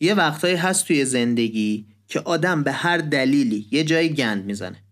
[0.00, 4.82] یه وقتایی هست توی زندگی که آدم به هر دلیلی یه جایی گند می‌زنه.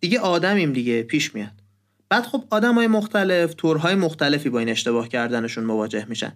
[0.00, 1.62] دیگه آدمیم دیگه پیش میاد.
[2.08, 6.32] بعد خب آدم های مختلف طورهای مختلفی با این اشتباه کردنشون مواجه میشن.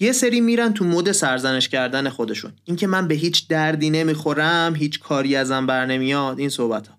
[0.00, 2.52] یه سری میرن تو مود سرزنش کردن خودشون.
[2.64, 6.98] اینکه من به هیچ دردی نمی‌خورم هیچ کاری ازم بر نمیاد این صحبت ها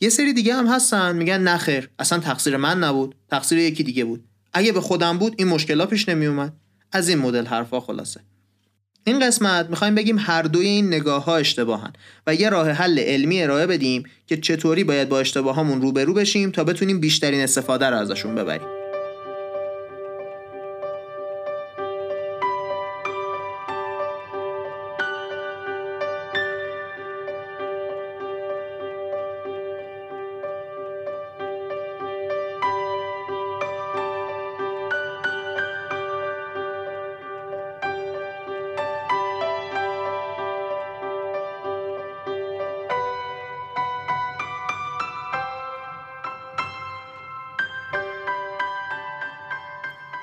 [0.00, 4.24] یه سری دیگه هم هستن میگن نخیر اصلا تقصیر من نبود تقصیر یکی دیگه بود.
[4.52, 6.52] اگه به خودم بود این مشکلات پیش نمیومد.
[6.92, 8.20] از این مدل حرفا خلاصه.
[9.08, 11.92] این قسمت می‌خوایم بگیم هر دوی این نگاه ها اشتباهن
[12.26, 16.64] و یه راه حل علمی ارائه بدیم که چطوری باید با اشتباهامون روبرو بشیم تا
[16.64, 18.85] بتونیم بیشترین استفاده رو ازشون ببریم.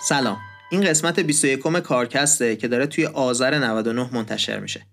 [0.06, 0.38] سلام.
[0.72, 4.86] این قسمت 21 کارکسته که داره توی آذر 99 منتشر میشه.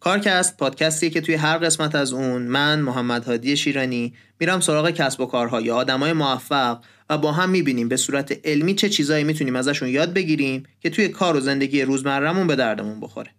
[0.00, 5.20] کارکست پادکستیه که توی هر قسمت از اون من محمد هادی شیرانی میرم سراغ کسب
[5.20, 6.78] و کارها یا آدمای موفق
[7.10, 11.08] و با هم می‌بینیم به صورت علمی چه چیزایی می‌تونیم ازشون یاد بگیریم که توی
[11.08, 13.30] کار و زندگی روزمرهمون به دردمون بخوره.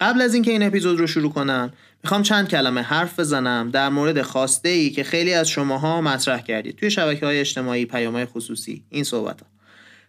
[0.00, 1.72] قبل از اینکه این اپیزود رو شروع کنم
[2.02, 6.76] می‌خوام چند کلمه حرف بزنم در مورد خواسته ای که خیلی از شماها مطرح کردید
[6.76, 9.53] توی شبکه های اجتماعی پیام خصوصی این صحبت ها.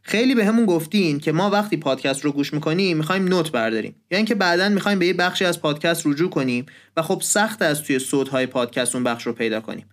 [0.07, 3.95] خیلی بهمون گفتین که ما وقتی پادکست رو گوش می‌کنیم می‌خوایم note برداریم.
[4.11, 6.65] یا اینکه بعدا می‌خوایم به یه بخشی از پادکست رجوع کنیم
[6.97, 7.99] و خب سخت از توی
[8.31, 9.85] های پادکست اون بخش رو پیدا کنیم.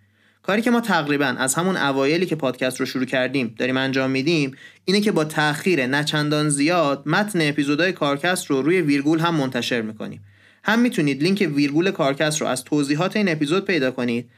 [0.42, 4.56] کاری که ما تقریبا از همون اوایلی که پادکست رو شروع کردیم داریم انجام میدیم
[4.84, 10.24] اینه که با تاخیر نچندان زیاد متن اپیزودهای کارکست رو روی ویرگول هم منتشر می‌کنیم.
[10.64, 14.30] هم می‌تونید لینک ویرگول کارکست رو از توضیحات این اپیزود پیدا کنید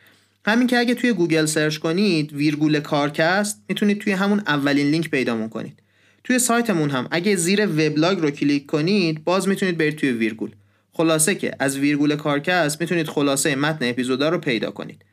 [0.46, 5.48] هم اینکه اگه توی گوگل search کنید ویرگول کارکست می‌تونید توی همون اولین لینک پیدامون
[5.48, 5.82] کنید.
[6.24, 7.08] توی سایتمون هم.
[7.10, 10.50] اگه زیر وبلاگ رو کلیک کنید باز می‌تونید برید توی ویرگول.
[10.92, 15.04] خلاصه که از ویرگول کارکست می‌تونید خلاصه متن اپیزودا رو پیدا کنید.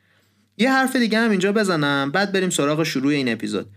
[0.58, 3.70] یه حرف دیگه هم اینجا بزنم بعد بریم سراغ شروع این اپیزود.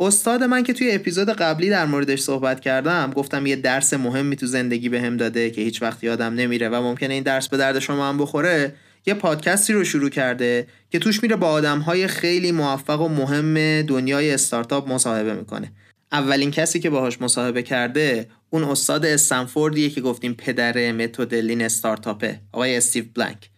[0.00, 4.46] استاد من که توی اپیزود قبلی در موردش صحبت کردم گفتم یه درس مهمی تو
[4.46, 7.78] زندگی بهم به داده که هیچ وقت یادم نمیره و ممکنه این درس به درد
[7.78, 8.74] شما هم بخوره.
[9.06, 13.82] یه پادکستی رو شروع کرده که توش میره با آدم های خیلی موفق و مهم
[13.82, 15.72] دنیای استارتاپ مصاحبه می‌کنه.
[16.12, 22.30] اولین کسی که باهاش مصاحبه کرده اون استاد استنفوردیه که گفتیم پدر متد Lean Startup
[22.30, 23.50] ه آقای استیو بلانک.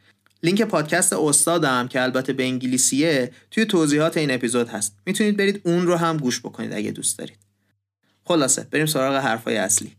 [0.43, 4.97] لینک پادکست استادم که البته به انگلیسیه توی توضیحات این اپیزود هست.
[5.07, 7.39] می‌تونید برید اون رو هم گوش بکنید اگه دوست دارید.
[8.25, 9.93] خلاصه بریم سراغ حرفای اصلی.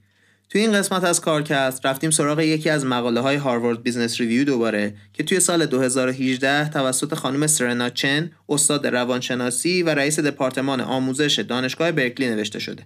[0.50, 4.94] توی این قسمت از کارکست رفتیم سراغ یکی از مقاله های Harvard Business Review دوباره
[5.13, 11.91] که توی سال 2018 توسط خانم سرنا چن استاد روانشناسی و رئیس دپارتمان آموزش دانشگاه
[11.91, 12.84] برکلی نوشته شده.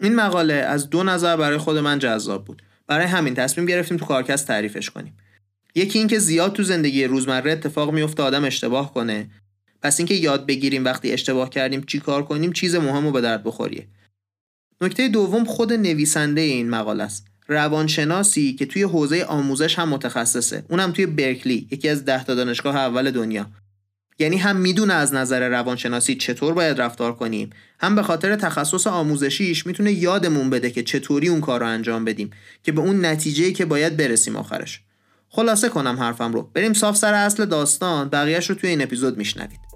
[0.00, 2.62] این مقاله از دو نظر برای خود من جذاب بود.
[2.86, 5.16] برای همین تصمیم گرفتیم تو کارکست تعریفش کنیم.
[5.74, 9.30] یکی اینکه زیاد تو زندگی روزمره اتفاق میفته آدم اشتباه کنه.
[9.82, 13.44] پس اینکه یاد بگیریم وقتی اشتباه کردیم چی کار کنیم چیز مهم و به درد
[13.44, 13.86] بخوریه.
[14.82, 17.26] نکته دوم خود نویسنده این مقاله است.
[17.48, 20.64] روانشناسی که توی حوزه آموزش هم متخصصه.
[20.68, 23.46] اونم توی برکلی یکی از ده تا دانشگاه اول دنیا.
[24.18, 27.50] یعنی هم می‌دونه از نظر روانشناسی چطور باید رفتار کنیم.
[27.80, 32.30] هم به خاطر تخصص آموزشیش می‌تونه یادمون بده که چطوری اون کار رو انجام بدیم
[32.62, 34.80] که به اون نتیجه که باید برسیم آخرش.
[35.28, 36.50] خلاصه کنم حرفم رو.
[36.54, 38.08] بریم صاف سر اصل داستان.
[38.08, 39.69] بقیهش رو توی این اپیزود میشنوید.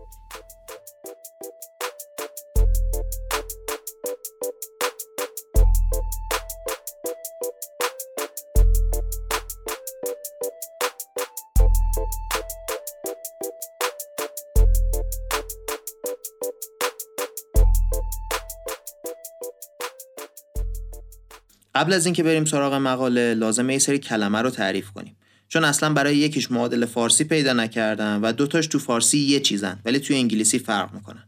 [21.75, 25.17] قبل از اینکه بریم سراغ مقاله لازمه یه سری کلمه رو تعریف کنیم.
[25.49, 29.99] چون اصلا برای یکیش معادل فارسی پیدا نکردم و دوتاش تو فارسی یه چیزن ولی
[29.99, 31.25] توی انگلیسی فرق می‌کنن.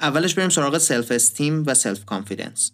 [0.00, 2.72] اولش بریم سراغ self esteem و self confidence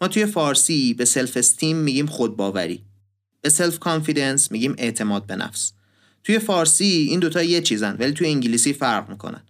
[0.00, 2.84] ما توی فارسی به self esteem میگیم خودباوری.
[3.40, 5.72] به self confidence میگیم اعتماد به نفس.
[6.24, 9.42] توی فارسی این دوتا یه چیزن ولی توی انگلیسی فرق می‌کنن.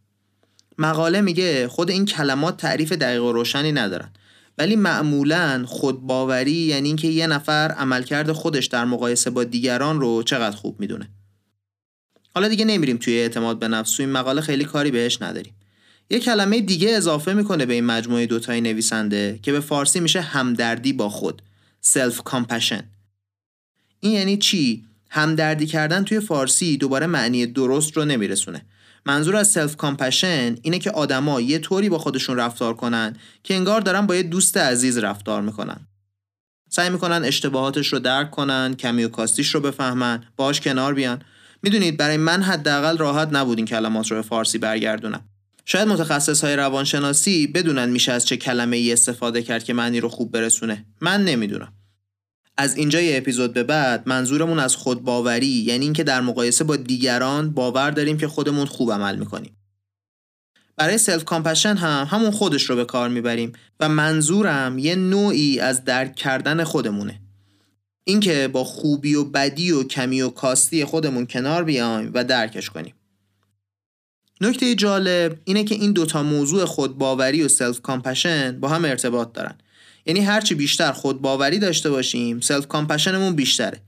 [0.79, 4.12] مقاله میگه خود این کلمات تعریف دقیق و روشنی ندارن.
[4.58, 10.56] ولی معمولا خودباوری یعنی اینکه یه نفر عملکرد خودش در مقایسه با دیگران رو چقدر
[10.56, 11.08] خوب می‌دونه.
[12.34, 15.55] حالا دیگه نمیریم توی اعتماد به نفس این مقاله خیلی کاری بهش نداریم.
[16.10, 20.93] یه کلمه دیگه اضافه می‌کنه به این مجموعه دوتای نویسنده که به فارسی میشه همدردی
[20.93, 21.43] با خود
[21.84, 22.82] self compassion
[24.00, 28.62] این یعنی چی؟ همدردی کردن توی فارسی دوباره معنی درست رو نمیرسونه.
[29.06, 33.81] منظور از self compassion اینه که آدما یه طوری با خودشون رفتار کنن که انگار
[33.81, 35.77] دارن با یه دوست عزیز رفتار می‌کنن.
[36.71, 41.23] سعی می‌کنن اشتباهاتش رو درک کنن کمی و کاستیش رو بفهمن باش کنار بیان.
[41.62, 45.25] می‌دونید برای من حداقل راحت نبود این کلمات رو به فارسی برگردونم.
[45.65, 50.09] شاید متخصص های روانشناسی بدونن میشه از چه کلمه ای استفاده کرد که معنی رو
[50.09, 50.85] خوب برسونه.
[51.00, 51.73] من نمی‌دونم.
[52.60, 57.50] از اینجا یه اپیزود به بعد منظورمون از خودباوری یعنی اینکه در مقایسه با دیگران
[57.50, 59.56] باور داریم که خودمون خوب عمل می‌کنیم.
[60.76, 65.84] برای self compassion هم همون خودش رو به کار می‌بریم و منظورم یه نوعی از
[65.84, 67.20] درک کردن خودمونه.
[68.05, 72.94] اینکه با خوبی و بدی و کمی و کاستی خودمون کنار بیایم و درکش کنیم.
[74.40, 79.54] نکته جالب اینه که این دوتا موضوع خودباوری و self compassion با هم ارتباط دارن.
[80.06, 83.81] یعنی هرچی بیشتر خودباوری داشته باشیم self compassion مون بیشتره.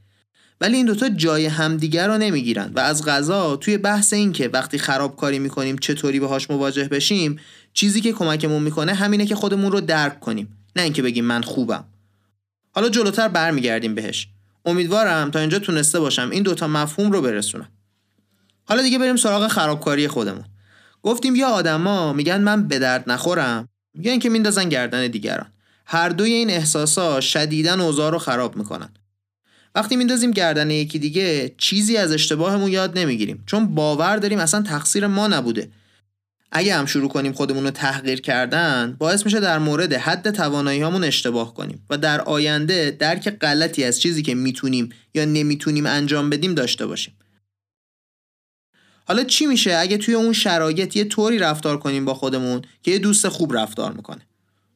[0.61, 4.79] ولی این دوتا جای همدیگر رو نمی‌گیرن و از قضا توی بحث این که وقتی
[4.79, 7.41] خرابکاری می‌کنیم چطوری باهاش مواجه بشیم
[7.73, 11.85] چیزی که کمکمون می‌کنه همینه که خودمون رو درک کنیم نه اینکه بگیم من خوبم.
[12.73, 14.29] حالا جلوتر برمیگردیم بهش.
[14.65, 17.69] امیدوارم تا اینجا تونسته باشم این دوتا مفهوم رو برسونم.
[18.65, 20.45] حالا دیگه بریم سراغ خرابکاری خودمون.
[21.03, 25.47] گفتیم یا آدما میگن من به درد نخورم یا اینکه میندازن گردن دیگران.
[25.93, 28.89] هر دوی این احساسا شدیدن اوضاع رو خراب می‌کنن.
[29.75, 33.43] وقتی میندازیم گردن یکی دیگه چیزی از اشتباهمون یاد نمی‌گیریم.
[33.47, 35.71] چون باور داریم اصلا تقصیر ما نبوده.
[36.53, 41.05] اگه هم شروع کنیم خودمون رو تحقیر کردن باعث میشه در مورد حد توانایی هامون
[41.05, 46.55] اشتباه کنیم و در آینده درک غلطی از چیزی که می‌تونیم یا نمی‌تونیم انجام بدیم
[46.55, 47.15] داشته باشیم.
[49.05, 52.99] حالا چی میشه اگه توی اون شرایط یه طوری رفتار کنیم با خودمون که یه
[52.99, 54.27] دوست خوب رفتار می‌کنه؟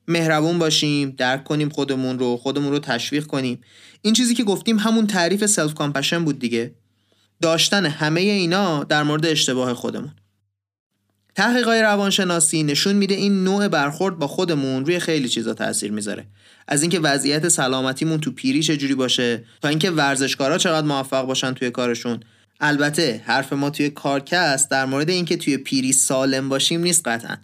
[0.09, 3.61] مهربون باشیم درک کنیم خودمون رو خودمون رو تشویق کنیم.
[4.03, 6.75] این چیزی که گفتیم همون تعریف self compassion بود دیگه.
[7.43, 10.13] داشتن همه اینا در مورد اشتباه خودمون.
[11.35, 16.27] تحقیقات روانشناسی نشون میده این نوع برخورد با خودمون روی خیلی چیزا تاثیر می‌ذاره.
[16.69, 21.71] از اینکه وضعیت سلامتیمون تو پیری چجوری باشه تا اینکه ورزشکارا چقدر موفق باشن توی
[21.71, 22.21] کارشون.
[22.61, 27.37] البته حرف ما توی کارکست در مورد اینکه توی پیری سالم باشیم نیست قطعا.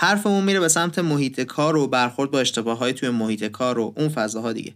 [0.00, 3.94] حرفمون میره به سمت محیط کار و برخورد با اشتباه های توی محیط کار و
[3.96, 4.74] اون فضاها دیگه.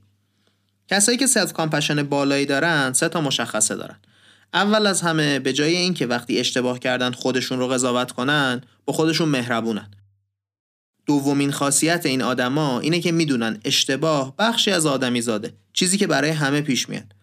[0.88, 3.96] کسایی که self compassion بالایی دارن سه تا مشخصه دارن.
[4.54, 9.28] اول از همه به جای اینکه وقتی اشتباه کردن خودشون رو قضاوت کنن با خودشون
[9.28, 9.90] مهربونن.
[11.06, 16.30] دومین خاصیت این آدما اینه که می‌دونن اشتباه بخشی از آدمی زاده چیزی که برای
[16.30, 17.14] همه پیش میاد.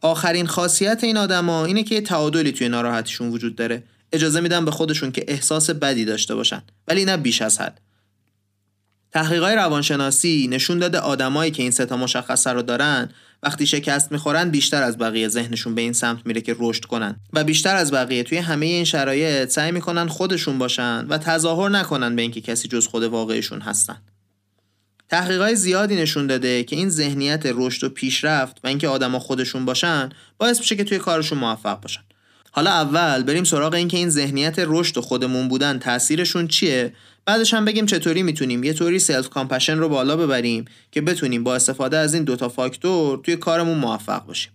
[0.00, 3.82] آخرین خاصیت این آدما اینه که تعادلی توی ناراحتیشون وجود داره.
[4.12, 7.80] اجازه میدن به خودشون که احساس بدی داشته باشن ولی نه بیش از حد.
[9.12, 13.08] تحقیقات روانشناسی نشون داده آدمایی که این ستا مشخصه رو دارن
[13.42, 17.16] وقتی شکست می‌خورن بیشتر از بقیه ذهنشون به این سمت میره که رشد کنن.
[17.32, 22.16] و بیشتر از بقیه توی همه این شرایط سعی می‌کنن خودشون باشن و تظاهر نکنن
[22.16, 23.96] به اینکه کسی جز خود واقعیشون هستن.
[25.08, 30.08] تحقیقات زیادی نشون داده که این ذهنیت رشد و پیشرفت و اینکه آدما خودشون باشن
[30.38, 32.02] باعث میشه که توی کارشون موفق باشن.
[32.54, 36.92] حالا اول بریم سراغ اینکه این ذهنیت رشد و خودمون بودن تاثیرشون چیه؟
[37.24, 41.54] بعدش هم بگیم چطوری می‌تونیم یه طوری self compassion رو بالا ببریم که بتونیم با
[41.54, 44.52] استفاده از این دوتا فاکتور توی کارمون موفق باشیم.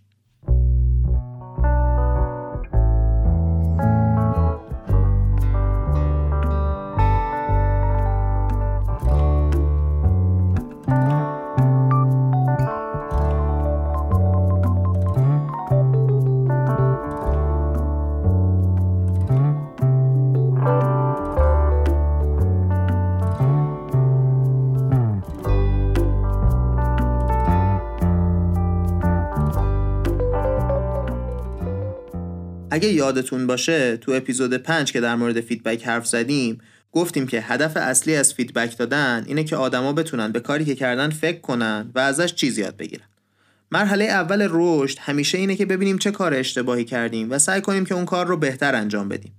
[32.78, 37.78] اگه یادتون باشه تو اپیزود 5 که در مورد feedback حرف زدیم گفتیم که هدف
[37.78, 42.00] اصلی از feedback دادن اینه که آدما بتونن به کاری که کردن فکر کنن و
[42.00, 43.06] ازش چیز یاد بگیرن.
[43.72, 47.96] مرحله اول رشد همیشه اینه که ببینیم چه کار اشتباهی کردیم و سعی کنیم که
[47.96, 49.34] اون کار رو بهتر انجام بدیم.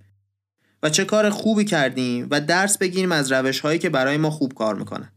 [0.83, 4.55] و چه کار خوبی کردیم و درس بگیریم از روش هایی که برای ما خوب
[4.55, 5.09] کار می‌کنن.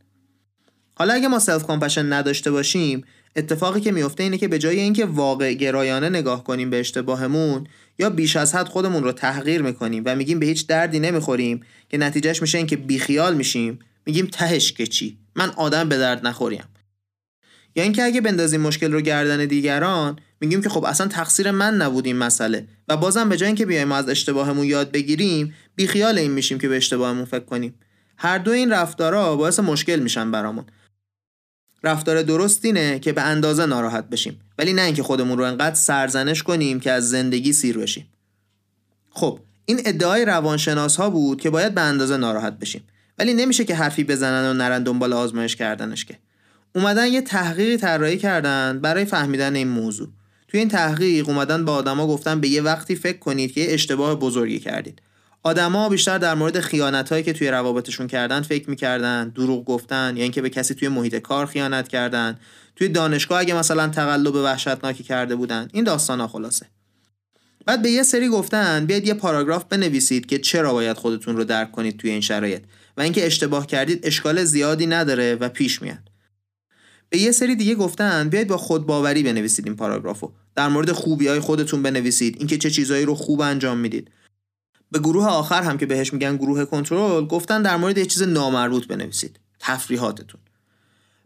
[0.96, 3.04] حالا اگه ما self compassion نداشته باشیم
[3.36, 7.68] اتفاقی که میفته اینه که به جای اینکه واقع گرایانه نگاه کنیم به اشتباهمون
[8.00, 11.98] یا بیش از حد خودمون رو تحقیر می‌کنیم و میگیم به هیچ دردی نمی‌خوریم که
[11.98, 16.64] نتیجهش میشه اینکه بیخیال میشیم میگیم تهش که چی؟ من آدم به درد نخوریم.
[17.76, 22.06] یا اینکه اگه بندازیم مشکل رو گردن دیگران میگیم که خب اصلا تقصیر من نبود
[22.06, 26.60] این مسئله و بازم به جای اینکه بیایم از اشتباهمون یاد بگیریم بیخیال این میشیم
[26.60, 27.74] که به اشتباهمون فکر کنیم.
[28.18, 30.66] هر دو این رفتارا باعث مشکل میشن برامون.
[31.84, 34.40] رفتار درست اینه که به اندازه ناراحت بشیم.
[34.58, 38.08] ولی نه اینکه خودمون رو انقدر سرزنش کنیم که از زندگی سیر بشیم.
[39.10, 42.84] خب این ادعای روانشناس ها بود که باید به اندازه ناراحت بشیم.
[43.20, 46.18] ولی نمیشه که حرفی بزنن و نرن دنبال آزمایش کردنش که.
[46.76, 50.08] اومدن یه تحقیقی طراحی کردن برای فهمیدن این موضوع.
[50.48, 54.16] توی این تحقیق اومدن به آدما گفتن به یه وقتی فکر کنید که یه اشتباه
[54.16, 55.02] بزرگی کردید.
[55.43, 60.24] آدما بیشتر در مورد خیانت هایی که توی روابطشون کردن فکر می‌کردن دروغ گفتن یا
[60.24, 62.39] اینکه به کسی توی محیط کار خیانت کردن.
[62.75, 66.65] توی دانشگاه اگه مثلا تقلب وحشتناکی کرده بودن این داستان ها خلاصه.
[67.65, 71.71] بعد به یه سری گفتن بیاید یه پاراگراف بنویسید که چرا باید خودتون رو درک
[71.71, 72.62] کنید توی این شرایط
[72.98, 76.12] و اینکه اشتباه کردید اشکال زیادی نداره و پیش میاد.
[77.10, 80.31] به یه سری دیگه گفتن بیاید با خودباوری بنویسید این پاراگرافو.
[80.55, 84.12] در مورد خوبی های خودتون بنویسید اینکه چه چیزایی رو خوب انجام می‌دید.
[84.91, 88.88] به گروه آخر هم که بهش میگن گروه کنترل گفتن در مورد یه چیز نامربوط
[88.88, 90.41] بنویسید تفریحاتتون.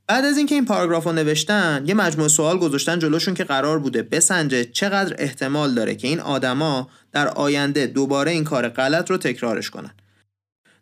[0.07, 4.03] بعد از اینکه این پاراگراف رو نوشتن یه مجموعه سوال گذاشتن جلوشون که قرار بوده
[4.03, 9.69] بسنجه چقدر احتمال داره که این آدما در آینده دوباره این کار غلط رو تکرارش
[9.69, 9.91] کنن.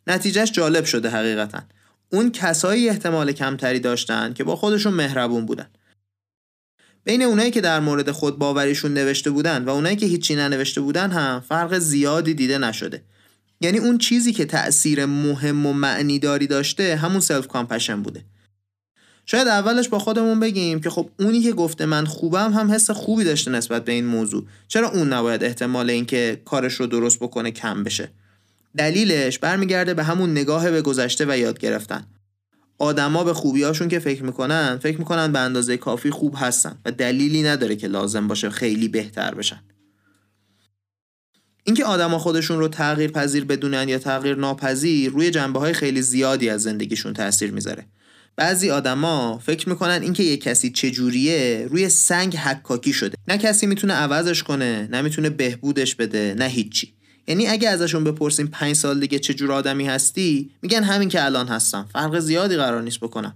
[0.08, 1.60] نتیجهش جالب شده حقیقتا.
[2.10, 5.68] اون کسایی احتمال کمتری داشتن که با خودشون مهربون بودن.
[7.06, 11.12] بین اونایی که در مورد خود باوریشون نوشته بودن و اونایی که هیچی ننوشته بودن
[11.12, 13.04] هم فرق زیادی دیده نشده.
[13.62, 18.26] یعنی اون چیزی که تأثیر مهم و معنیداری داشته همون self compassion بوده.
[19.26, 23.24] شاید اولش با خودمون بگیم که خب اونی که گفته من خوبم هم حس خوبی
[23.24, 24.46] داشته نسبت به این موضوع.
[24.68, 28.10] چرا اون نباید احتمال اینکه کارش رو درست بکنه کم بشه؟
[28.78, 32.08] دلیلش برمیگرده به همون نگاه به گذشته و یاد گرفتن.
[32.78, 37.44] آدما به خوبیاشون که فکر می‌کنن فکر می‌کنن به اندازه کافی خوب هستن و دلیلی
[37.44, 39.64] نداره که لازم باشه خیلی بهتر بشن.
[41.64, 46.50] اینکه آدما خودشون رو تغییر پذیر بدونن یا تغییر ناپذیر روی جنبه های خیلی زیادی
[46.50, 47.86] از زندگیشون تاثیر می‌ذاره.
[48.36, 53.18] بعضی آدما فکر می‌کنن اینکه یه کسی چجوریه روی سنگ حکاکی شده.
[53.28, 56.94] نه کسی می‌تونه عوضش کنه نه می‌تونه بهبودش بده نه هیچی.
[57.28, 61.48] یعنی اگه ازشون بپرسیم پنج سال دیگه چه جور آدمی هستی میگن همین که الان
[61.48, 61.90] هستم.
[61.94, 63.36] فرق زیادی قرار نیست بکنم.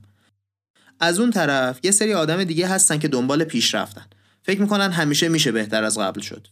[1.00, 4.06] از اون طرف یه سری آدم دیگه هستن که دنبال پیشرفتن
[4.44, 6.48] فکر می‌کنن همیشه میشه بهتر از قبل شد.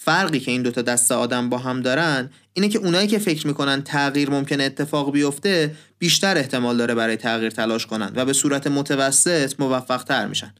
[0.00, 3.82] فرقی که این دوتا دسته آدم با هم دارن اینه که اونایی که فکر می‌کنن
[3.82, 9.54] تغییر ممکن اتفاق بیفته بیشتر احتمال داره برای تغییر تلاش کنن و به صورت متوسط
[9.60, 10.54] موفق تر میشن.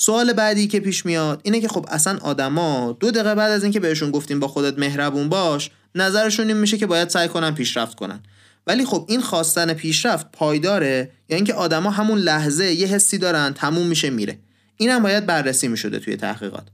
[0.00, 3.80] سوال بعدی که پیش میاد اینه که خب اصلا آدما دو دقیقه بعد از اینکه
[3.80, 8.20] بهشون گفتیم با خودت مهربون باش نظرشون این میشه که باید سعی کنن پیشرفت کنن.
[8.66, 13.86] ولی خب این خواستن پیشرفت پایداره یا اینکه آدما همون لحظه یه حسی دارن تموم
[13.86, 14.38] میشه میره.
[14.76, 16.66] اینم باید بررسی می‌شده توی تحقیقات.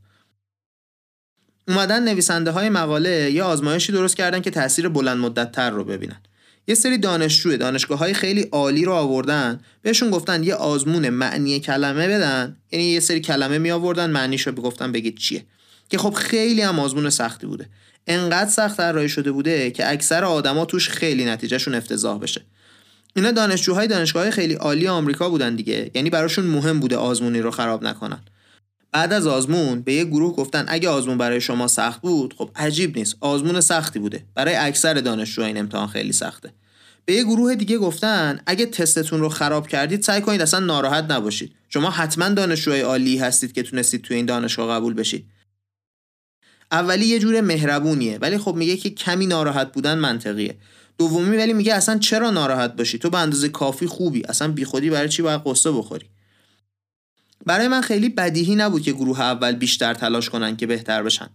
[1.69, 6.21] اومدن نویسنده های مقاله یه آزمایشی درست کردن که تاثیر بلند مدت تر رو ببینن.
[6.67, 9.61] یه سری دانشجو دانشگاه های خیلی عالی رو آوردن.
[9.83, 12.57] بهشون گفتن یه آزمون معنی کلمه بدن.
[12.73, 14.53] یعنی یه سری کلمه می آوردن معنیش رو
[14.93, 15.45] بگید چیه.
[15.89, 17.69] که خب خیلی هم آزمون سختی بوده.
[18.07, 22.41] انقدر سخت طراحی شده بوده که اکثر آدما توش خیلی نتیجهشون افتضاح بشه.
[23.17, 25.91] اینا دانشجوهای دانشگاه خیلی عالی آمریکا بودن دیگه.
[25.95, 28.21] یعنی براشون مهم بوده آزمونی رو خراب نکنن.
[28.95, 32.99] بعد از آزمون به یه گروه گفتن اگه آزمون برای شما سخت بود خب عجیب
[32.99, 33.17] نیست.
[33.21, 34.25] آزمون سختی بوده.
[34.35, 36.53] برای اکثر دانشجوها این امتحان خیلی سخته.
[37.05, 41.53] به یه گروه دیگه گفتن اگه تستتون رو خراب کردید سعی کنید اصلا ناراحت نباشید.
[41.69, 45.27] شما حتما دانشجوهای عالی هستید که تونستید توی این دانشگاه قبول بشید.
[46.73, 50.57] اولی یه جور مهربونیه ولی خب میگه که کمی ناراحت بودن منطقیه.
[50.99, 54.23] دومی ولی میگه اصلا چرا ناراحت باشی؟ تو به اندازه کافی خوبی.
[54.29, 56.07] اصلا بیخودی برای چی باید قصه بخوری؟
[57.47, 61.29] برای من خیلی بدیهی نبود که گروه اول بیشتر تلاش کنن که بهتر بشن.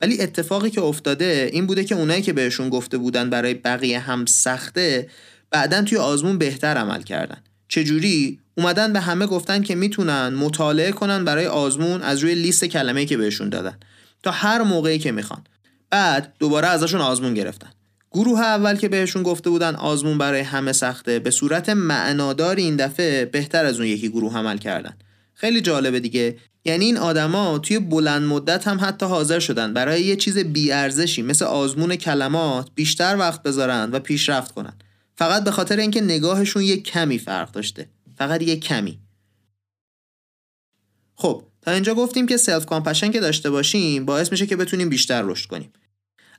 [0.00, 4.26] ولی اتفاقی که افتاده این بوده که اونایی که بهشون گفته بودن برای بقیه هم
[4.26, 5.08] سخته
[5.50, 7.38] بعدا توی آزمون بهتر عمل کردن.
[7.68, 13.04] چجوری؟ اومدن به همه گفتن که می‌تونن مطالعه کنن برای آزمون از روی لیست کلمه
[13.04, 13.78] که بهشون دادن.
[14.22, 15.44] تا هر موقعی که می‌خوان.
[15.90, 17.68] بعد دوباره ازشون آزمون گرفتن.
[18.12, 23.24] گروه اول که بهشون گفته بودن آزمون برای همه سخته به صورت معنادار این دفعه
[23.24, 24.96] بهتر از اون یکی گروه عمل کردن.
[25.36, 26.36] خیلی جالبه دیگه.
[26.64, 31.44] یعنی این آدما توی بلند مدت هم حتی حاضر شدن برای یه چیز بیارزشی مثل
[31.44, 34.72] آزمون کلمات بیشتر وقت بذارن و پیشرفت کنن.
[35.16, 37.88] فقط به خاطر اینکه نگاهشون یه کمی فرق داشته.
[38.18, 38.98] فقط یه کمی.
[41.14, 45.22] خب تا اینجا گفتیم که self compassion که داشته باشیم باعث میشه که بتونیم بیشتر
[45.22, 45.72] رشد کنیم.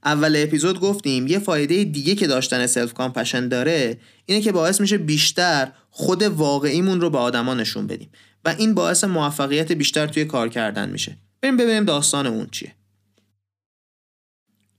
[0.05, 4.97] اول اپیزود گفتیم یه فایده دیگه که داشتن self compassion داره اینه که باعث میشه
[4.97, 8.09] بیشتر خود واقعیمون رو به آدما نشون بدیم.
[8.45, 11.17] و این باعث موفقیت بیشتر توی کار کردن میشه.
[11.41, 12.75] بریم ببینیم داستان اون چیه.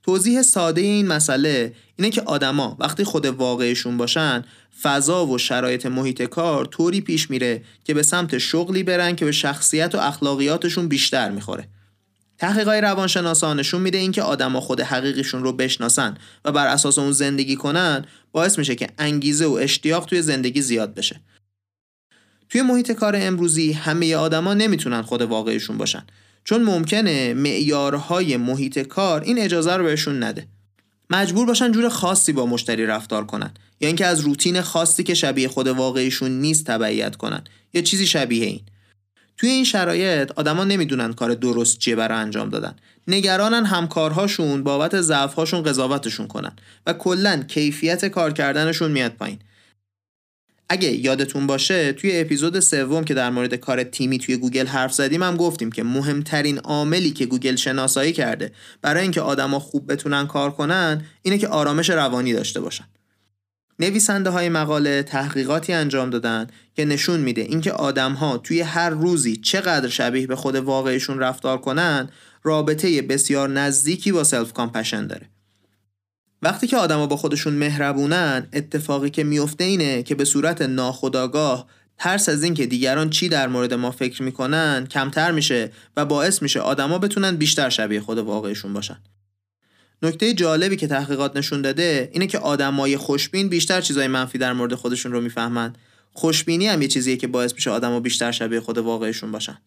[0.03, 4.45] توضیح ساده این مسئله اینه که آدما وقتی خود واقعیشون باشن
[4.83, 9.33] فضا و شرایط محیط کار طوری پیش میره که به سمت شغلی برن که به
[9.33, 11.69] شخصیت و اخلاقیاتشون بیشتر می‌خوره.
[12.38, 17.57] تحقیقات روانشناسا نشون میده اینکه آدما خود حقیقیشون رو بشناسن و بر اساس اون زندگی
[17.57, 21.21] کنن باعث میشه که انگیزه و اشتیاق توی زندگی زیاد بشه.
[22.50, 26.02] توی محیط کار امروزی همه آدما نمی‌تونن خود واقعیشون باشن.
[26.45, 30.47] چون ممکنه معیارهای محیط کار این اجازه رو بهشون نده.
[31.11, 33.50] مجبور باشن جور خاصی با مشتری رفتار کنن.
[33.81, 37.45] یا اینکه از روتین خاصی که شبیه خود واقعیشون نیست تبعیت کنن.
[37.75, 38.61] یا چیزی شبیه این.
[39.37, 42.75] توی این شرایط آدما نمی‌دونن کار درست چیه برای انجام دادن.
[43.09, 46.52] نگرانن همکارهاشون بابت ضعفهاشون قضاوتشون کنن.
[46.87, 49.38] و کلا کیفیت کار کردنشون میاد پایین.
[50.69, 55.23] اگه یادتون باشه توی اپیزود سوم که در مورد کار تیمی توی گوگل حرف زدیم
[55.23, 60.51] هم گفتیم که مهمترین عاملی که گوگل شناسایی کرده برای اینکه آدما خوب بتونن کار
[60.51, 62.85] کنن اینه که آرامش روانی داشته باشن.
[63.81, 69.37] نویسنده های مقاله تحقیقاتی انجام دادن که نشون میده اینکه آدم ها توی هر روزی
[69.37, 72.09] چقدر شبیه به خود واقعیشون رفتار کنن
[72.43, 75.29] رابطه بسیار نزدیکی با self-compassion داره.
[76.42, 81.66] وقتی که آدما با خودشون مهربونن اتفاقی که میفته اینه که به صورت ناخودآگاه
[81.99, 86.61] ترس از اینکه دیگران چی در مورد ما فکر می‌کنن کمتر میشه و باعث میشه
[86.61, 88.99] آدما بتونن بیشتر شبیه خود واقعیشون باشن.
[90.02, 94.75] نکته جالبی که تحقیقات نشون داده اینه که آدمای خوشبین بیشتر چیزای منفی در مورد
[94.75, 95.73] خودشون رو می‌فهمن.
[96.12, 99.59] خوشبینی هم یه چیزیه که باعث میشه آدما بیشتر شبیه خود واقعیشون باشن.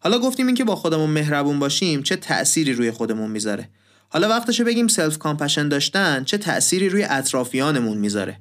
[0.00, 3.68] حالا گفتیم اینکه با خودمون مهربون باشیم چه تأثیری روی خودمون می‌ذاره.
[4.16, 8.40] حالا وقتشه بگیم self-compassion داشتن چه تأثیری روی اطرافیانمون می‌ذاره.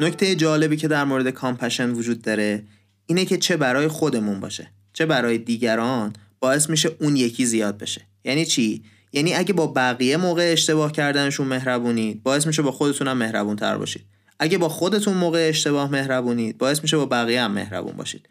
[0.00, 2.62] نکته جالبی که در مورد کامپشن وجود داره
[3.06, 4.70] اینه که چه برای خودمون باشه.
[4.92, 8.00] چه برای دیگران باعث میشه اون یکی زیاد بشه.
[8.24, 13.16] یعنی چی؟ یعنی اگه با بقیه موقع اشتباه کردنشون مهربونید باعث میشه با خودتون هم
[13.16, 14.04] مهربون تر باشید.
[14.38, 18.28] اگه با خودتون موقع اشتباه مهربونید باعث میشه با بقیه هم مهربون باشید.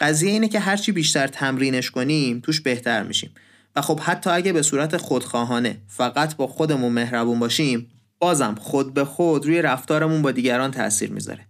[0.00, 3.30] قضیه اینه که هرچی بیشتر تمرینش کنیم توش بهتر میشیم.
[3.76, 9.04] و خب حتی اگه به صورت خودخواهانه فقط با خودمون مهربون باشیم بازم خود به
[9.04, 11.46] خود روی رفتارمون با دیگران تاثیر می‌ذاره.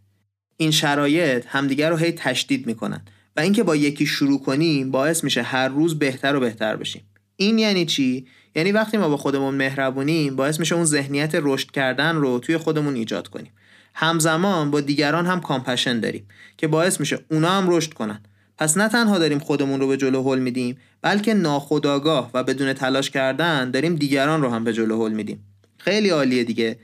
[0.56, 3.02] این شرایط همدیگر رو هی تشدید می‌کنن
[3.36, 7.02] و اینکه با یکی شروع کنیم باعث میشه هر روز بهتر و بهتر بشیم.
[7.36, 12.16] این یعنی چی؟ یعنی وقتی ما با خودمون مهربونیم باعث میشه اون ذهنیت رشد کردن
[12.16, 13.52] رو توی خودمون ایجاد کنیم.
[13.94, 18.20] همزمان با دیگران هم کامپشن داریم که باعث میشه اونا هم رشد کنن.
[18.58, 23.10] پس نه تنها داریم خودمون رو به جلو هل میدیم بلکه ناخودآگاه و بدون تلاش
[23.10, 25.49] کردن داریم دیگران رو هم به جلو هل میدیم.
[25.84, 26.78] خیلی عالیه دیگه.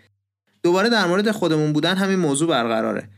[0.62, 3.08] دوباره در مورد خودمون بودن همین موضوع برقراره.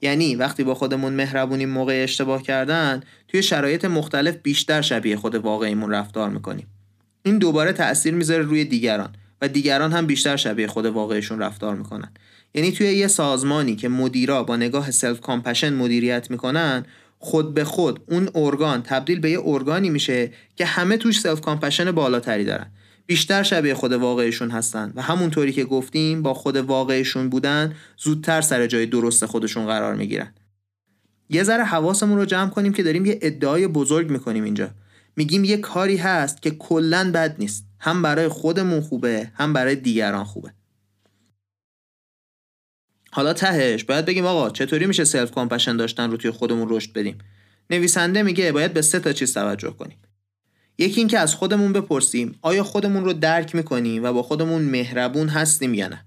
[0.00, 5.90] یعنی وقتی با خودمون مهربونیم موقع اشتباه کردن توی شرایط مختلف بیشتر شبیه خود واقعیمون
[5.90, 6.66] رفتار می‌کنیم.
[7.22, 12.12] این دوباره تاثیر می‌ذاره روی دیگران و دیگران هم بیشتر شبیه خود واقعیشون رفتار می‌کنن.
[12.54, 16.86] یعنی توی یه سازمانی که مدیرا با نگاه self-compassion مدیریت می‌کنن
[17.18, 22.44] خود به خود اون ارگان تبدیل به یه ارگانی میشه که همه توش self-compassion بالاتری
[22.44, 22.70] دارن.
[23.06, 24.92] بیشتر شبیه خود واقعیشون هستن.
[24.94, 30.34] و همونطوری که گفتیم با خود واقعیشون بودن زودتر سر جای درست خودشون قرار می‌گیرن.
[31.30, 34.70] یه ذره حواسمون رو جمع کنیم که داریم یه ادعای بزرگ می‌کنیم اینجا.
[35.16, 37.64] میگیم یه کاری هست که کلا بد نیست.
[37.80, 40.52] هم برای خودمون خوبه هم برای دیگران خوبه.
[43.12, 47.18] حالا تهش باید بگیم آقا چطوری میشه self-compassion داشتن رو توی خودمون رشد بدیم؟
[47.70, 49.96] نویسنده میگه باید به سه تا چیز توجه کنیم.
[50.78, 55.74] یکی اینکه از خودمون بپرسیم آیا خودمون رو درک می‌کنیم و با خودمون مهربون هستیم
[55.74, 56.04] یا نه؟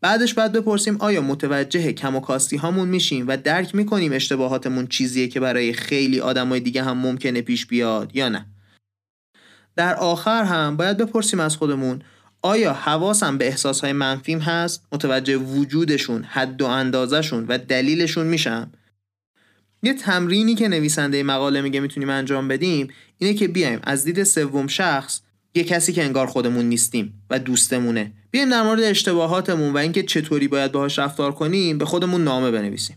[0.00, 5.28] بعدش بعد بپرسیم آیا متوجه کم و کاستی هامون میشیم و درک می‌کنیم اشتباهاتمون چیزیه
[5.28, 8.46] که برای خیلی آدمای دیگه هم ممکنه پیش بیاد یا نه؟
[9.76, 12.02] در آخر هم باید بپرسیم از خودمون
[12.42, 18.72] آیا حواسم به احساسهای منفیم هست؟ متوجه وجودشون حد و اندازشون و دلیلشون میشم؟
[19.82, 24.66] یه تمرینی که نویسنده مقاله میگه می‌تونیم انجام بدیم اینه که بیایم از دید سوم
[24.66, 25.20] شخص
[25.54, 28.12] یه کسی که انگار خودمون نیستیم و دوستمونه.
[28.30, 32.96] بیایم در مورد اشتباهاتمون و اینکه چطوری باید باهاش رفتار کنیم به خودمون نامه بنویسیم.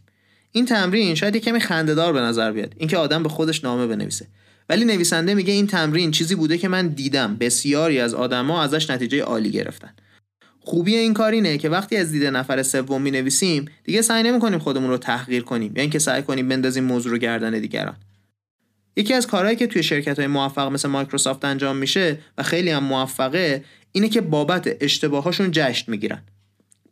[0.52, 2.74] این تمرین شاید یه کمی خندهدار به نظر بیاد.
[2.78, 4.28] اینکه آدم به خودش نامه بنویسه.
[4.70, 7.38] ولی نویسنده میگه این تمرین چیزی بوده که من دیدم.
[7.38, 9.90] بسیاری از آدما ازش نتیجه عالی گرفتن.
[10.60, 14.40] خوبی این کار اینه که وقتی از دید نفر سوم می نویسیم دیگه سعی نمی
[14.40, 15.74] کنیم خودمون رو تحقیر کنیم.
[15.76, 17.96] یا اینکه سعی کنیم بندازیم موضوع رو گردن دیگران.
[19.00, 22.84] یکی از کارهایی که توی شرکت های موفق مثل مایکروسافت انجام میشه و خیلی هم
[22.84, 26.22] موفقه اینه که بابت اشتباهاشون جشن می‌گیرن.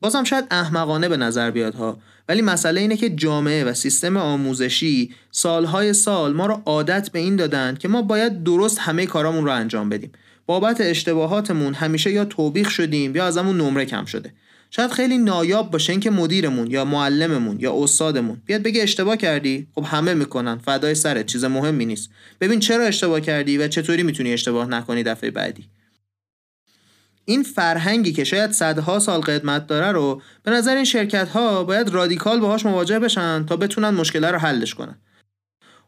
[0.01, 1.97] بازم شاید احمقانه به نظر بیاد ها
[2.29, 7.35] ولی مسئله اینه که جامعه و سیستم آموزشی سالهای سال ما رو عادت به این
[7.35, 10.11] دادن که ما باید درست همه کارامون رو انجام بدیم.
[10.45, 14.33] بابت اشتباهاتمون همیشه یا توبیخ شدیم یا ازمون نمره کم شده.
[14.71, 18.41] شاید خیلی نایاب باشه اینکه مدیرمون یا معلممون یا استادمون.
[18.45, 20.57] بیاد بگه اشتباه کردی؟ خب همه می‌کنن.
[20.57, 21.25] فدای سرت.
[21.25, 22.09] چیز مهمی نیست.
[22.41, 25.69] ببین چرا اشتباه کردی و چطوری می‌تونی اشتباه نکنی دفعه بعدی؟
[27.25, 31.89] این فرهنگی که شاید صدها سال قدمت داره رو به نظر این شرکت ها باید
[31.89, 34.95] رادیکال باهاش مواجه بشن تا بتونن مشکل رو حلش کنن.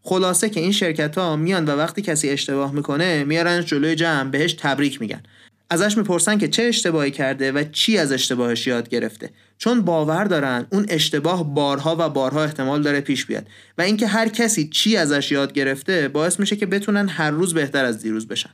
[0.02, 4.54] خلاصه که این شرکت ها میان و وقتی کسی اشتباه می‌کنه میارن جلوی جمع بهش
[4.54, 5.24] تبریک میگن.
[5.70, 9.30] ازش می‌پرسن که چه اشتباهی کرده و چی از اشتباهش یاد گرفته.
[9.58, 13.48] چون باور دارن اون اشتباه بارها و بارها احتمال داره پیش بیاد.
[13.78, 17.86] و اینکه هر کسی چی ازش یاد گرفته باعث میشه که بتونن هر روز بهتر
[17.86, 18.50] از دیروز بشن.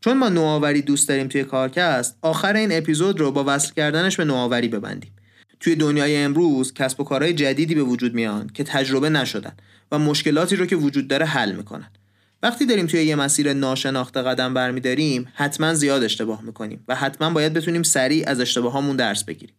[0.00, 4.24] چون ما نوآوری دوست داریم توی کارکست آخر این اپیزود رو با وصل کردنش به
[4.24, 5.12] نوآوری ببندیم.
[5.60, 9.52] توی دنیای امروز کسب و کارهای جدیدی به وجود میان که تجربه نشدن
[9.92, 11.90] و مشکلاتی رو که وجود داره حل می‌کنن.
[12.42, 17.52] وقتی داریم توی یه مسیر ناشناخته قدم برمیداریم حتما زیاد اشتباه می‌کنیم و حتما باید
[17.52, 19.54] بتونیم سریع از اشتباهامون درس بگیریم.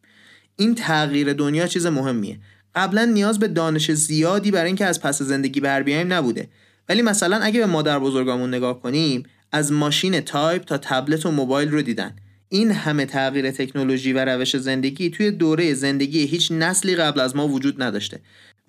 [0.56, 2.40] این تغییر دنیا چیز مهمیه.
[2.76, 6.50] قبلا نیاز به دانش زیادی برای اینکه از پس زندگی بر بیایم نبوده.
[6.90, 11.72] ولی مثلا اگه به مادر بزرگامون نگاه کنیم از ماشین تایپ تا تبلت و موبایل
[11.72, 12.16] رو دیدن.
[12.50, 17.48] این همه تغییر تکنولوژی و روش زندگی توی دوره زندگی هیچ نسلی قبل از ما
[17.48, 18.20] وجود نداشته.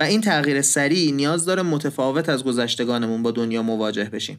[0.01, 4.39] و این تغییر سریع نیاز داره متفاوت از گذشتگانمون با دنیا مواجه بشیم.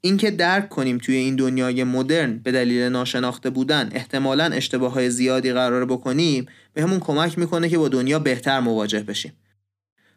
[0.00, 5.52] اینکه درک کنیم توی این دنیای مدرن به دلیل ناشناخته بودن احتمالا اشتباه های زیادی
[5.52, 9.32] قراره بکنیم به همون کمک می‌کنه که با دنیا بهتر مواجه بشیم.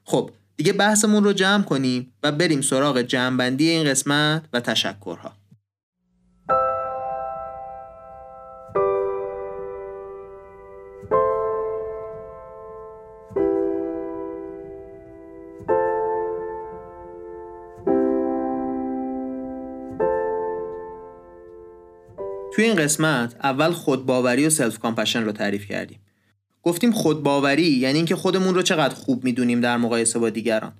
[0.03, 5.31] خب دیگه بحثمون رو جمع کنیم و بریم سراغ جمعبندی این قسمت و تشکرها.
[22.55, 25.99] توی این قسمت اول خودباوری و self-compassion رو تعریف کردیم.
[26.63, 30.73] گفتیم خودباوری یعنی اینکه خودمون رو چقدر خوب می‌دونیم در مقایسه با دیگران.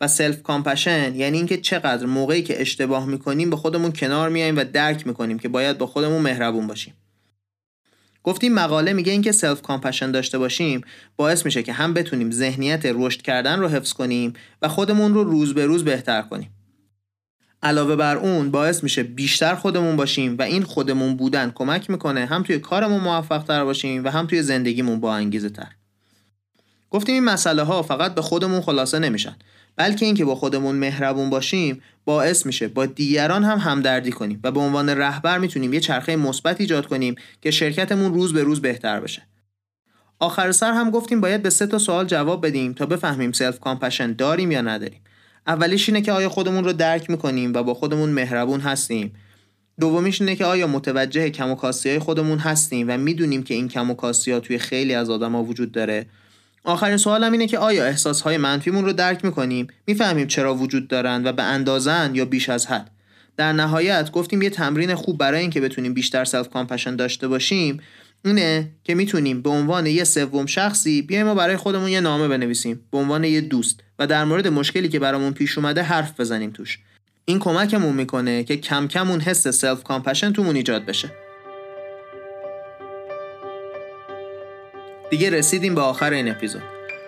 [0.00, 5.06] و self-compassion یعنی اینکه چقدر موقعی که اشتباه می‌کنیم با خودمون کنار میایم و درک
[5.06, 6.94] می‌کنیم که باید با خودمون مهربون باشیم.
[8.24, 10.80] گفتیم مقاله میگه اینکه self-compassion داشته باشیم
[11.16, 15.54] باعث میشه که هم بتونیم ذهنیت رشد کردن رو حفظ کنیم و خودمون رو روز
[15.54, 16.50] به روز بهتر کنیم.
[17.62, 22.42] علاوه بر اون باعث میشه بیشتر خودمون باشیم و این خودمون بودن کمک می‌کنه هم
[22.42, 25.68] توی کارمون موفق تر باشیم و هم توی زندگیمون با انگیزه تر.
[26.90, 29.36] گفتیم این مسئله ها فقط به خودمون خلاصه نمیشن
[29.76, 34.60] بلکه اینکه با خودمون مهربون باشیم باعث میشه با دیگران هم همدردی کنیم و به
[34.60, 39.22] عنوان رهبر می‌تونیم یه چرخه مثبت ایجاد کنیم که شرکتمون روز به روز بهتر بشه.
[40.18, 44.50] آخر سر هم گفتیم باید به سه تا سوال جواب بدیم تا بفهمیم self-compassion داریم
[44.50, 45.00] یا نداریم.
[45.48, 49.14] اولیش اینه که آیا خودمون رو درک می‌کنیم و با خودمون مهربون هستیم.
[49.80, 54.40] دومیش اینه که آیا متوجه کمبود های خودمون هستیم و می‌دونیم که این کمبود ها
[54.40, 56.06] توی خیلی از آدما وجود داره.
[56.64, 61.26] آخرین سوالم اینه که آیا احساس های منفیمون رو درک می‌کنیم؟ می‌فهمیم چرا وجود دارن
[61.26, 62.90] و به اندازن یا بیش از حد.
[63.36, 67.80] در نهایت گفتیم یه تمرین خوب برای اینکه بتونیم بیشتر self-compassion داشته باشیم.
[68.24, 72.80] اینه که می‌تونیم به عنوان یه سوم شخصی بیایم و برای خودمون یه نامه بنویسیم.
[72.92, 73.80] به عنوان یه دوست.
[73.98, 76.78] و در مورد مشکلی که برامون پیش اومده حرف بزنیم توش.
[77.24, 81.10] این کمکمون می‌کنه که کم کم اون حس self-compassion تومون ایجاد بشه.
[85.10, 86.62] دیگه رسیدیم به آخر این اپیزود.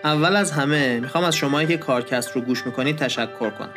[0.04, 3.74] اول از همه می‌خوام از شمایی که کارکست رو گوش می‌کنید تشکر کنم.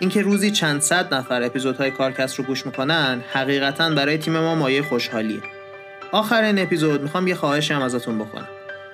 [0.00, 4.82] اینکه روزی چند صد نفر اپیزودهای کارکست رو گوش می‌کنن حقیقتا برای تیم ما مایه
[4.82, 5.42] خوشحالیه.
[6.12, 7.02] آخر این اپیزود.
[7.02, 8.48] می‌خوام یه خواهشی هم ازتون بکنم.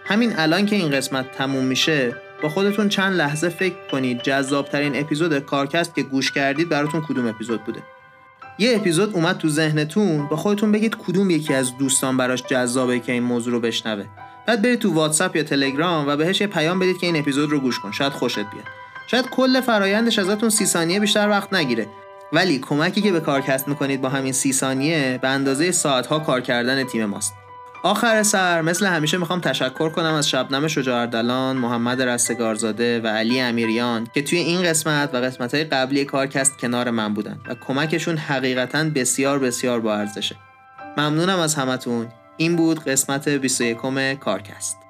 [0.05, 5.39] همین الان که این قسمت تموم میشه با خودتون چند لحظه فکر کنید جذابترین اپیزود
[5.39, 7.83] کارکست که گوش کردید براتون کدوم اپیزود بوده.
[8.59, 13.13] یه اپیزود اومد تو ذهنتون با خودتون بگید کدوم یکی از دوستان براش جذابه که
[13.13, 14.05] این موضوع رو بشنوه.
[14.47, 17.61] بعد برید تو واتساپ یا تلگرام و بهش یه پیام بدید که این اپیزود رو
[17.61, 17.93] گوش کن.
[17.93, 18.65] شاید خوشت بیاد.
[19.11, 21.87] شاید کل فرایندش ازتون سی ثانیه بیشتر وقت نگیره.
[22.33, 26.85] ولی کمکی که به کارکست می‌کنید با همین سی ثانیه به اندازه ساعتها کار کردن
[26.85, 27.35] تیم ماست.
[27.83, 34.09] آخر سر مثل همیشه می‌خوام تشکر کنم از شبنم شجاعردلان، محمد رستگارزاده و علی امیریان
[34.15, 38.85] که توی این قسمت و قسمت های قبلی کارکست کنار من بودن و کمکشون حقیقتا
[38.85, 40.37] بسیار بسیار با ارزشه.
[40.97, 42.09] ممنونم از همتون.
[42.37, 44.84] این بود قسمت 21 کارکست.